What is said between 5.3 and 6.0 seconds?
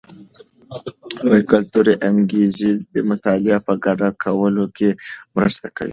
مرسته کوي.